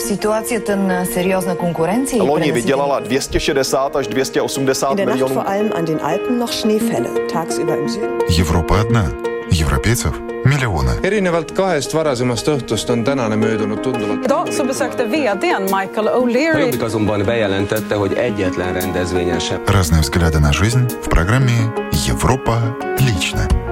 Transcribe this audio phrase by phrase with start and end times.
[0.00, 2.22] ситуацията на сериозна конкуренция.
[2.22, 5.34] Loni vydělala 260 až 280 In der Nacht milionů.
[5.34, 7.08] vor allem an den Alpen noch Schneefälle.
[7.32, 8.10] Tagsüber im Süden.
[8.38, 9.04] Европа одна.
[9.60, 10.12] Европейцев
[10.44, 10.90] миллионы.
[11.02, 14.24] erinevalt kahest varasemast õhtust on tänane möödunud tunduvalt.
[14.24, 20.38] Idag så besökte vdn Michael O'Leary Jobbik azonban bejelentette, hogy egyetlen rendezvényen sem Разные взгляды
[20.40, 21.72] на жизнь в программе
[22.08, 22.54] «Европа
[22.98, 23.69] лично».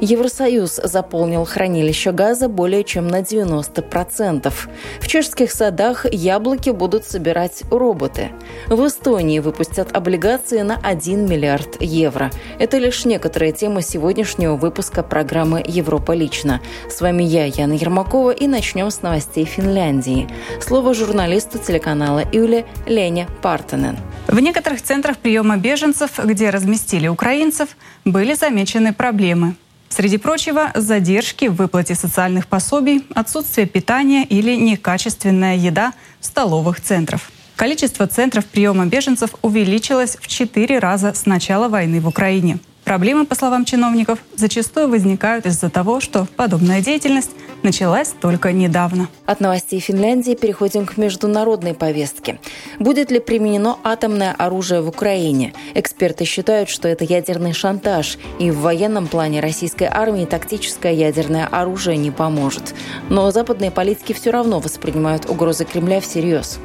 [0.00, 4.52] Евросоюз заполнил хранилище газа более чем на 90%.
[5.00, 8.30] В чешских садах яблоки будут собирать роботы.
[8.68, 12.30] В Эстонии выпустят облигации на 1 миллиард евро.
[12.60, 16.60] Это лишь некоторые темы сегодняшнего выпуска программы «Европа лично».
[16.88, 20.28] С вами я, Яна Ермакова, и начнем с новостей Финляндии.
[20.60, 23.96] Слово журналисту телеканала Юле Лене Партенен.
[24.28, 27.70] В некоторых центрах приема беженцев, где разместили украинцев,
[28.04, 29.56] были замечены проблемы.
[29.88, 37.30] Среди прочего, задержки в выплате социальных пособий, отсутствие питания или некачественная еда столовых центров.
[37.56, 42.58] Количество центров приема беженцев увеличилось в четыре раза с начала войны в Украине.
[42.88, 49.08] Проблемы, по словам чиновников, зачастую возникают из-за того, что подобная деятельность началась только недавно.
[49.26, 52.40] От новостей Финляндии переходим к международной повестке.
[52.78, 55.52] Будет ли применено атомное оружие в Украине?
[55.74, 61.98] Эксперты считают, что это ядерный шантаж, и в военном плане российской армии тактическое ядерное оружие
[61.98, 62.74] не поможет.
[63.10, 66.58] Но западные политики все равно воспринимают угрозы Кремля всерьез.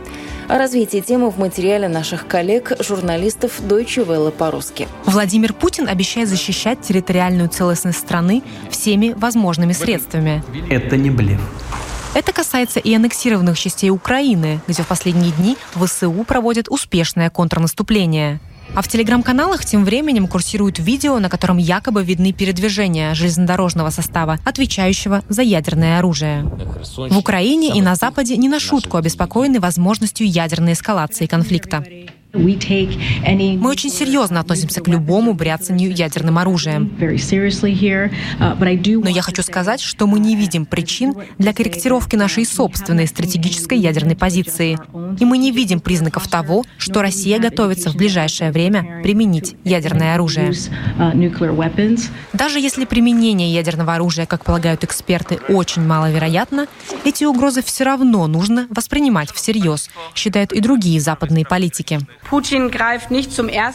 [0.54, 4.88] О развитии темы в материале наших коллег, журналистов Deutsche Welle по-русски.
[5.06, 10.44] Владимир Путин обещает защищать территориальную целостность страны всеми возможными средствами.
[10.70, 11.42] Это не блеф.
[12.14, 18.40] Это касается и аннексированных частей Украины, где в последние дни ВСУ проводят успешное контрнаступление.
[18.76, 25.24] А в телеграм-каналах тем временем курсируют видео, на котором якобы видны передвижения железнодорожного состава, отвечающего
[25.30, 26.44] за ядерное оружие.
[26.98, 31.86] В Украине и на Западе не на шутку обеспокоены возможностью ядерной эскалации конфликта.
[32.34, 36.92] Мы очень серьезно относимся к любому бряцанию ядерным оружием.
[36.99, 44.16] Но я хочу сказать, что мы не видим причин для корректировки нашей собственной стратегической ядерной
[44.16, 44.80] позиции.
[45.20, 50.52] И мы не видим признаков того, что Россия готовится в ближайшее время применить ядерное оружие.
[52.33, 56.65] Даже если применение ядерного оружия, как полагают эксперты, очень маловероятно,
[57.05, 62.00] эти угрозы все равно нужно воспринимать всерьез, считают и другие западные политики.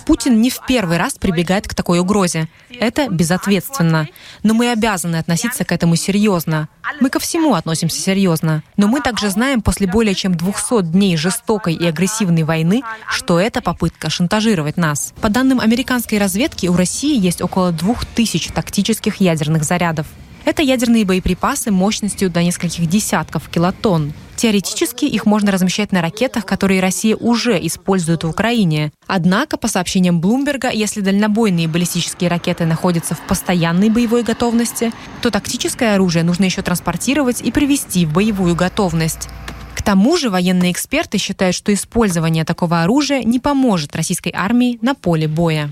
[0.04, 2.48] Путин не в первый раз прибегает к такой угрозе.
[2.70, 4.08] Это безответственно.
[4.42, 6.68] Но мы обязаны относиться к этому серьезно.
[7.00, 8.62] Мы ко всему относимся серьезно.
[8.76, 13.60] Но мы также знаем после более чем 200 дней жестокой и агрессивной войны, что это
[13.60, 15.12] попытка шантажировать нас.
[15.20, 20.06] По данным американской разведки, у России есть около 2000 тактических ядерных зарядов.
[20.44, 24.14] Это ядерные боеприпасы мощностью до нескольких десятков килотонн.
[24.38, 28.92] Теоретически их можно размещать на ракетах, которые Россия уже использует в Украине.
[29.08, 35.96] Однако, по сообщениям Блумберга, если дальнобойные баллистические ракеты находятся в постоянной боевой готовности, то тактическое
[35.96, 39.28] оружие нужно еще транспортировать и привести в боевую готовность.
[39.74, 44.94] К тому же военные эксперты считают, что использование такого оружия не поможет российской армии на
[44.94, 45.68] поле боя.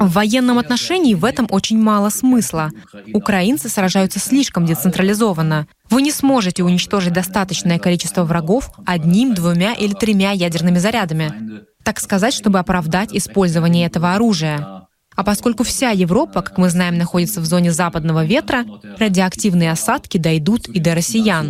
[0.00, 2.70] В военном отношении в этом очень мало смысла.
[3.12, 5.66] Украинцы сражаются слишком децентрализованно.
[5.90, 11.64] Вы не сможете уничтожить достаточное количество врагов одним, двумя или тремя ядерными зарядами.
[11.82, 14.83] Так сказать, чтобы оправдать использование этого оружия.
[15.16, 18.64] А поскольку вся Европа, как мы знаем, находится в зоне западного ветра,
[18.98, 21.48] радиоактивные осадки дойдут и до россиян.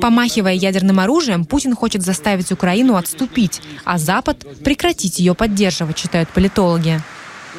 [0.00, 7.00] Помахивая ядерным оружием, Путин хочет заставить Украину отступить, а Запад прекратить ее поддерживать, считают политологи.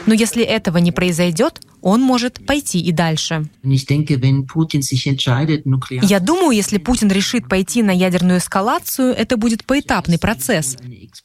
[0.06, 3.46] Но если этого не произойдет, он может пойти и дальше.
[6.02, 10.78] Я думаю, если Путин решит пойти на ядерную эскалацию, это будет поэтапный процесс.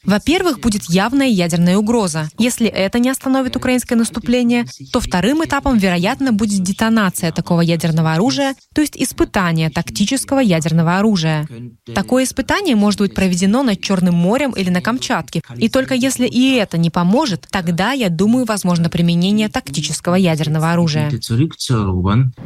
[0.03, 2.29] Во-первых, будет явная ядерная угроза.
[2.37, 8.55] Если это не остановит украинское наступление, то вторым этапом, вероятно, будет детонация такого ядерного оружия,
[8.75, 11.47] то есть испытание тактического ядерного оружия.
[11.95, 15.41] Такое испытание может быть проведено над Черным морем или на Камчатке.
[15.57, 21.09] И только если и это не поможет, тогда, я думаю, возможно применение тактического ядерного оружия.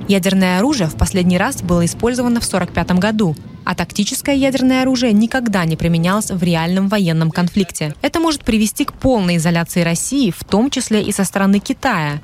[0.08, 3.36] Ядерное оружие в последний раз было использовано в 1945 году.
[3.66, 7.96] А тактическое ядерное оружие никогда не применялось в реальном военном конфликте.
[8.02, 12.22] Это может привести к полной изоляции России, в том числе и со стороны Китая.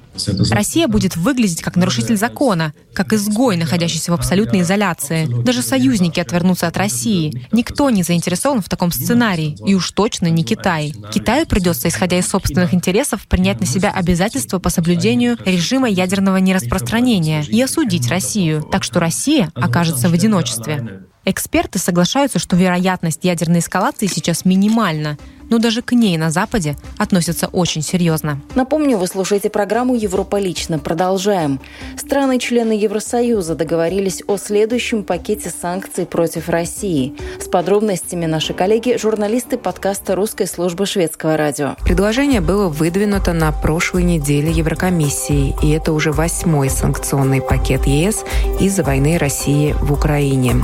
[0.52, 5.28] Россия будет выглядеть как нарушитель закона, как изгой, находящийся в абсолютной изоляции.
[5.44, 7.48] Даже союзники отвернутся от России.
[7.52, 10.94] Никто не заинтересован в таком сценарии, и уж точно не Китай.
[11.14, 17.44] Китаю придется, исходя из собственных интересов, принять на себя обязательства по соблюдению режима ядерного нераспространения
[17.44, 21.06] и осудить Россию, так что Россия окажется в одиночестве.
[21.25, 25.18] Эксперты соглашаются, что вероятность ядерной эскалации сейчас минимальна,
[25.50, 28.39] но даже к ней на Западе относятся очень серьезно.
[28.56, 30.80] Напомню, вы слушаете программу «Европа лично».
[30.80, 31.60] Продолжаем.
[31.98, 37.16] Страны-члены Евросоюза договорились о следующем пакете санкций против России.
[37.39, 41.75] С подробностями наши коллеги, журналисты подкаста русской службы шведского радио.
[41.83, 48.24] Предложение было выдвинуто на прошлой неделе Еврокомиссией, и это уже восьмой санкционный пакет ЕС
[48.60, 50.56] из-за войны России в Украине.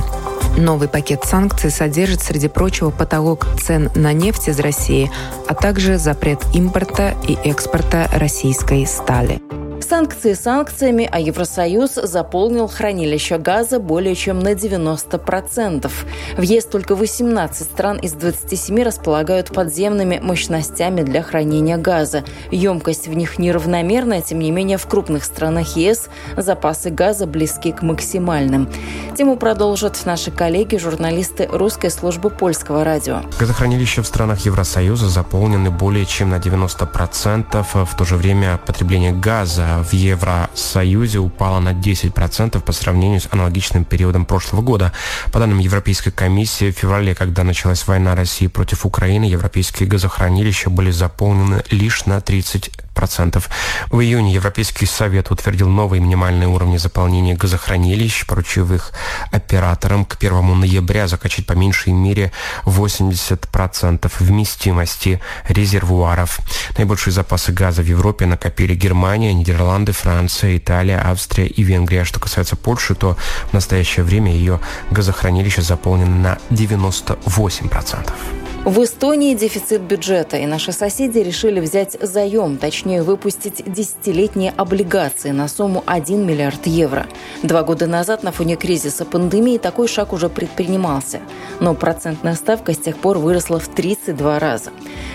[0.56, 5.10] Новый пакет санкций содержит, среди прочего, потолок цен на нефть из России,
[5.48, 9.40] а также запрет импорта и экспорта российской стали.
[9.88, 15.90] Санкции санкциями, а Евросоюз заполнил хранилище газа более чем на 90%.
[16.36, 22.24] В ЕС только 18 стран из 27 располагают подземными мощностями для хранения газа.
[22.50, 27.82] Емкость в них неравномерная, тем не менее в крупных странах ЕС запасы газа близки к
[27.82, 28.68] максимальным.
[29.16, 33.20] Тему продолжат наши коллеги, журналисты русской службы польского радио.
[33.38, 37.64] Газохранилища в странах Евросоюза заполнены более чем на 90%.
[37.84, 43.84] В то же время потребление газа в Евросоюзе упала на 10% по сравнению с аналогичным
[43.84, 44.92] периодом прошлого года.
[45.32, 50.90] По данным Европейской комиссии, в феврале, когда началась война России против Украины, европейские газохранилища были
[50.90, 53.48] заполнены лишь на 30 процентов.
[53.90, 58.92] В июне Европейский совет утвердил новые минимальные уровни заполнения газохранилищ, поручив их
[59.30, 62.32] операторам к 1 ноября закачать по меньшей мере
[62.64, 66.40] 80% вместимости резервуаров.
[66.78, 72.04] Наибольшие запасы газа в Европе накопили Германия, Нидерланды, Франция, Италия, Австрия и Венгрия.
[72.04, 73.16] Что касается Польши, то
[73.50, 74.60] в настоящее время ее
[74.90, 78.45] газохранилище заполнено на 98%.
[78.66, 85.46] В Эстонии дефицит бюджета, и наши соседи решили взять заем, точнее выпустить десятилетние облигации на
[85.46, 87.06] сумму 1 миллиард евро.
[87.44, 91.20] Два года назад на фоне кризиса пандемии такой шаг уже предпринимался,
[91.60, 94.72] но процентная ставка с тех пор выросла в 32 раза.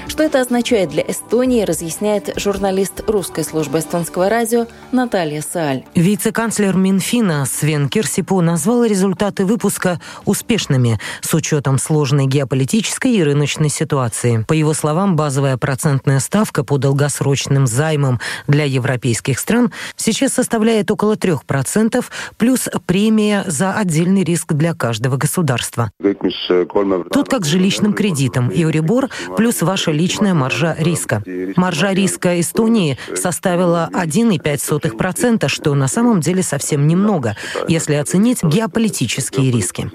[0.07, 5.83] Что это означает для Эстонии, разъясняет журналист русской службы эстонского радио Наталья Сааль.
[5.93, 14.45] Вице-канцлер Минфина Свен Кирсипу назвал результаты выпуска успешными с учетом сложной геополитической и рыночной ситуации.
[14.47, 21.13] По его словам, базовая процентная ставка по долгосрочным займам для европейских стран сейчас составляет около
[21.13, 22.03] 3%,
[22.37, 25.91] плюс премия за отдельный риск для каждого государства.
[25.99, 31.23] Тут как с жилищным кредитом, Euribor плюс ваша личная маржа риска.
[31.55, 37.35] Маржа риска Эстонии составила 1,5%, что на самом деле совсем немного,
[37.67, 39.89] если оценить геополитические риски.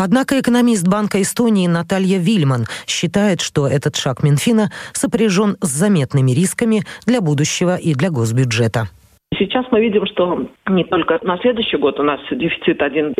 [0.00, 6.86] Однако экономист Банка Эстонии Наталья Вильман считает, что этот шаг Минфина сопряжен с заметными рисками
[7.04, 8.88] для будущего и для госбюджета.
[9.38, 13.14] Сейчас мы видим, что не только на следующий год у нас дефицит 1,2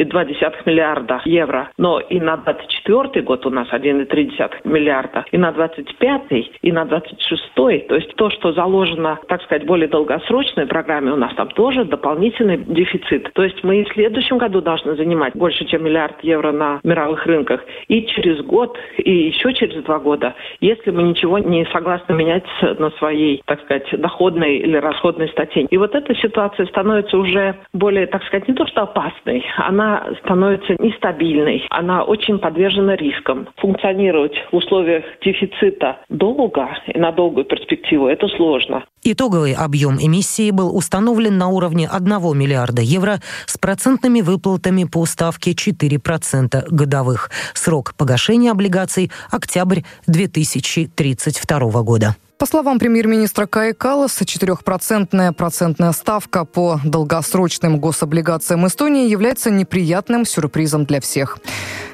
[0.67, 6.73] миллиарда евро, но и на 2024 год у нас 1,3 миллиарда, и на 2025, и
[6.73, 7.55] на 2026.
[7.55, 12.57] То есть то, что заложено, так сказать, более долгосрочной программе, у нас там тоже дополнительный
[12.59, 13.31] дефицит.
[13.35, 17.27] То есть мы и в следующем году должны занимать больше, чем миллиард евро на мировых
[17.27, 22.45] рынках, и через год, и еще через два года, если мы ничего не согласны менять
[22.61, 25.63] на своей, так сказать, доходной или расходной статье.
[25.63, 30.75] И вот эта ситуация становится уже более, так сказать, не то что опасной, она становится
[30.79, 33.49] нестабильной, она очень подвержена рискам.
[33.57, 38.85] Функционировать в условиях дефицита долго и на долгую перспективу– это сложно.
[39.05, 45.53] Итоговый объем эмиссии был установлен на уровне 1 миллиарда евро с процентными выплатами по ставке
[45.53, 47.31] 4% годовых.
[47.55, 52.17] Срок погашения облигаций– октябрь 2032 года.
[52.39, 60.85] По словам премьер-министра Каи Калласа, 4% процентная ставка по долгосрочным гособлигациям Эстонии является неприятным сюрпризом
[60.85, 61.39] для всех.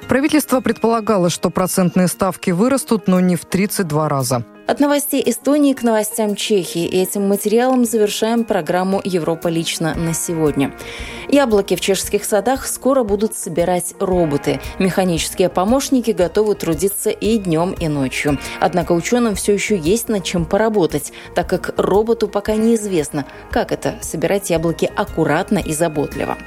[0.07, 4.45] Правительство предполагало, что процентные ставки вырастут, но не в 32 раза.
[4.67, 6.87] От новостей Эстонии к новостям Чехии.
[6.87, 10.73] И этим материалом завершаем программу «Европа лично» на сегодня.
[11.29, 14.61] Яблоки в чешских садах скоро будут собирать роботы.
[14.79, 18.39] Механические помощники готовы трудиться и днем, и ночью.
[18.59, 23.97] Однако ученым все еще есть над чем поработать, так как роботу пока неизвестно, как это–
[24.01, 26.39] собирать яблоки аккуратно и заботливо.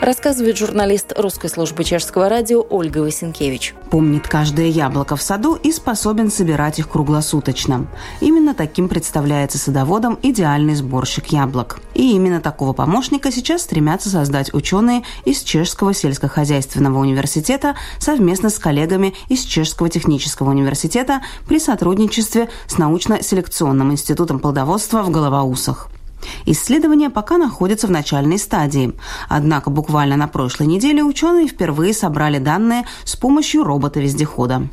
[0.00, 3.74] Рассказывает журналист русской службы чешского радио Ольга Васенкевич.
[3.90, 7.65] Помнит каждое яблоко в саду и способен собирать их круглосуточно.
[8.20, 11.80] Именно таким представляется садоводам идеальный сборщик яблок.
[11.94, 19.14] И именно такого помощника сейчас стремятся создать ученые из Чешского сельскохозяйственного университета совместно с коллегами
[19.28, 25.88] из Чешского технического университета при сотрудничестве с научно-селекционным институтом плодоводства в Головоусах.
[26.46, 28.94] Исследования пока находятся в начальной стадии.
[29.28, 34.68] Однако буквально на прошлой неделе ученые впервые собрали данные с помощью робота-вездехода.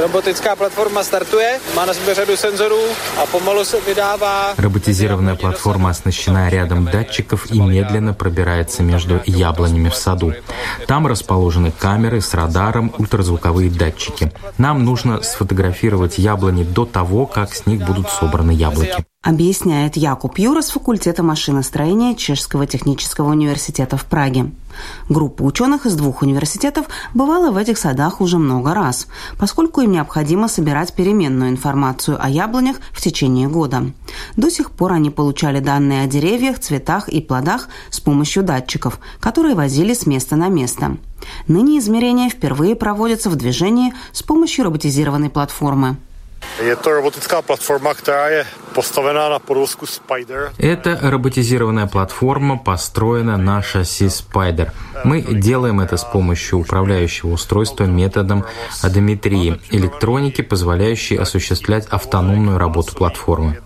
[0.00, 2.80] Robotická platforma startuje, má na sobě řadu senzorů
[3.22, 4.54] a pomalu se vydává...
[4.56, 10.32] Роботизированная платформа оснащена рядом датчиков и медленно пробирается между яблонями в саду.
[10.86, 14.32] Там расположены камеры с радаром, ультразвуковые датчики.
[14.58, 20.62] Нам нужно сфотографировать яблони до того, как с них будут собраны яблоки объясняет Якуб Юра
[20.62, 24.50] с факультета машиностроения Чешского технического университета в Праге.
[25.08, 29.06] Группа ученых из двух университетов бывала в этих садах уже много раз,
[29.38, 33.92] поскольку им необходимо собирать переменную информацию о яблонях в течение года.
[34.36, 39.54] До сих пор они получали данные о деревьях, цветах и плодах с помощью датчиков, которые
[39.54, 40.96] возили с места на место.
[41.46, 45.96] Ныне измерения впервые проводятся в движении с помощью роботизированной платформы.
[46.60, 50.52] Je to robotická platforma, která je postavená na podvozku Spider.
[50.58, 54.70] Это роботизированная платформа, построена на шасси Spider.
[55.04, 58.44] Мы делаем это с помощью управляющего устройства методом
[58.82, 63.58] адометрии, электроники, позволяющей осуществлять автономную работу платформы.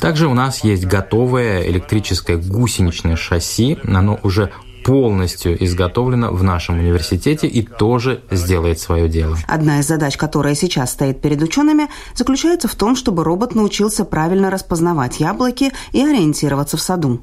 [0.00, 4.50] Также у нас есть готовое электрическое гусеничное шасси, оно уже
[4.84, 9.36] полностью изготовлена в нашем университете и тоже сделает свое дело.
[9.46, 14.50] Одна из задач, которая сейчас стоит перед учеными, заключается в том, чтобы робот научился правильно
[14.50, 17.20] распознавать яблоки и ориентироваться в саду.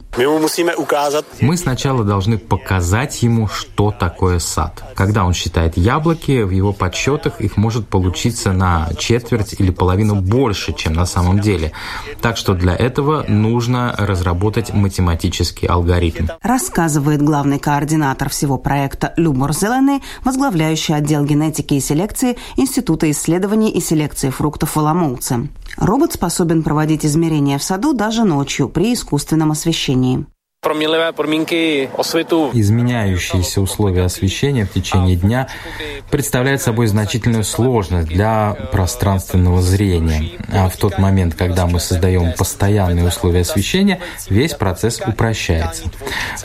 [1.41, 4.83] Мы сначала должны показать ему, что такое сад.
[4.95, 10.73] Когда он считает яблоки, в его подсчетах их может получиться на четверть или половину больше,
[10.73, 11.71] чем на самом деле.
[12.21, 16.27] Так что для этого нужно разработать математический алгоритм.
[16.41, 23.71] Рассказывает главный главный координатор всего проекта Любор Зеленый, возглавляющий отдел генетики и селекции Института исследований
[23.71, 25.49] и селекции фруктов в Аламоуце.
[25.77, 30.25] Робот способен проводить измерения в саду даже ночью при искусственном освещении.
[32.53, 35.47] Изменяющиеся условия освещения в течение дня
[36.11, 40.31] представляют собой значительную сложность для пространственного зрения.
[40.51, 45.83] А в тот момент, когда мы создаем постоянные условия освещения, весь процесс упрощается.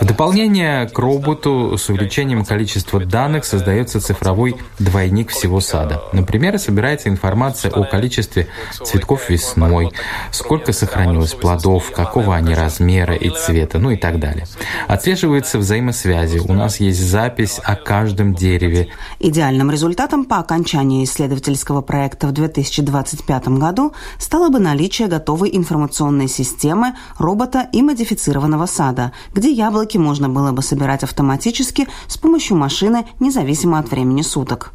[0.01, 6.05] В дополнение к роботу с увеличением количества данных создается цифровой двойник всего сада.
[6.13, 8.47] Например, собирается информация о количестве
[8.81, 9.91] цветков весной,
[10.31, 14.47] сколько сохранилось плодов, какого они размера и цвета, ну и так далее.
[14.87, 16.39] Отслеживаются взаимосвязи.
[16.39, 18.89] У нас есть запись о каждом дереве.
[19.19, 26.93] Идеальным результатом по окончании исследовательского проекта в 2025 году стало бы наличие готовой информационной системы,
[27.19, 33.79] робота и модифицированного сада, где яблоки можно было бы собирать автоматически с помощью машины, независимо
[33.79, 34.75] от времени суток.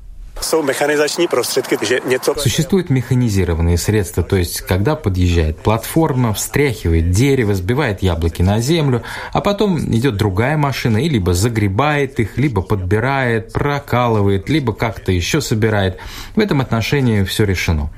[2.42, 9.04] Существуют механизированные средства, то есть когда подъезжает платформа, встряхивает дерево, сбивает яблоки на землю,
[9.34, 15.42] а потом идет другая машина и либо загребает их, либо подбирает, прокалывает, либо как-то еще
[15.42, 15.98] собирает.
[16.36, 17.90] В этом отношении все решено.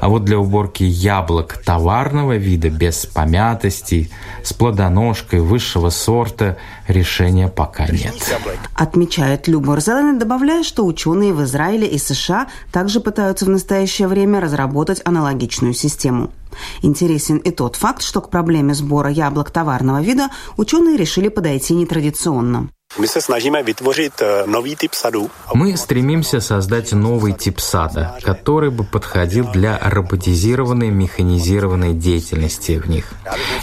[0.00, 4.10] А вот для уборки яблок товарного вида, без помятостей,
[4.42, 6.56] с плодоножкой высшего сорта
[6.88, 8.14] решения пока нет.
[8.74, 14.08] Отмечает Любор Зеленый, добавляя, что ученые в Израиле Израиля и США также пытаются в настоящее
[14.08, 16.30] время разработать аналогичную систему.
[16.82, 22.68] Интересен и тот факт, что к проблеме сбора яблок товарного вида ученые решили подойти нетрадиционно.
[24.92, 25.30] Sadu.
[25.54, 33.06] Мы стремимся создать новый тип сада, который бы подходил для роботизированной механизированной деятельности в них.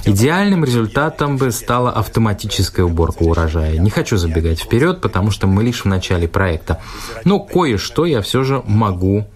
[0.06, 3.78] Идеальным результатом бы стала автоматическая уборка урожая.
[3.78, 6.82] Не хочу забегать вперед, потому что мы лишь в начале проекта.
[7.24, 9.28] Но кое-что я все же могу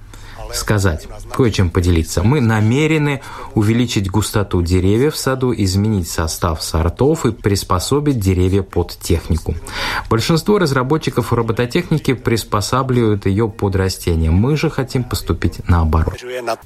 [0.54, 1.08] сказать.
[1.36, 2.24] Кое-чем поделиться.
[2.24, 3.22] Мы намерены
[3.56, 9.56] увеличить густоту деревьев в саду, изменить состав сортов и приспособить деревья под технику.
[10.10, 14.32] Большинство разработчиков робототехники приспосабливают ее под растения.
[14.32, 16.16] Мы же хотим поступить наоборот.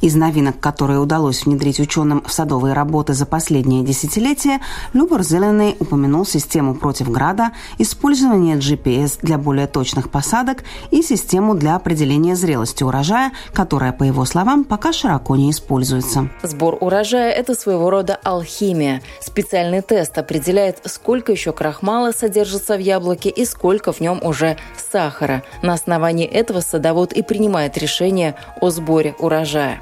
[0.02, 4.60] Из новинок, которые удалось внедрить ученым в садовые работы за последнее десятилетие,
[4.94, 11.76] Любор Зеленый упомянул систему против града, использование GPS для более точных посадок и систему для
[11.76, 16.30] определения зрелости урожая, которая, по его словам, пока широко не используется.
[16.44, 19.02] Сбор урожая– это своего рода алхимия.
[19.20, 24.58] Специальный тест определяет, сколько еще крахмала содержится в яблоке и сколько в нем уже
[24.92, 25.44] сахара.
[25.62, 29.82] На основании этого садовод и принимает решение о сборе урожая.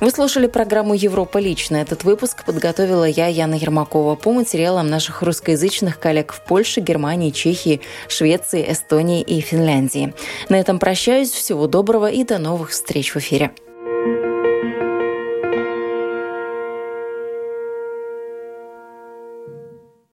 [0.00, 1.76] Вы слушали программу «Европа лично».
[1.76, 7.80] Этот выпуск подготовила я, Яна Ермакова, по материалам наших русскоязычных коллег в Польше, Германии, Чехии,
[8.08, 10.14] Швеции, Эстонии и Финляндии.
[10.48, 11.30] На этом прощаюсь.
[11.30, 13.52] Всего доброго и до новых встреч в эфире.
[13.90, 14.29] thank you.